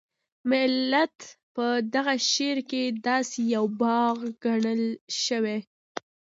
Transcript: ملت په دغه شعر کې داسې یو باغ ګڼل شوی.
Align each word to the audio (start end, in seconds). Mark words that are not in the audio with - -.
ملت 0.49 1.17
په 1.55 1.65
دغه 1.93 2.13
شعر 2.31 2.57
کې 2.69 2.83
داسې 3.07 3.39
یو 3.55 3.65
باغ 3.81 4.17
ګڼل 4.45 4.83
شوی. 5.23 5.59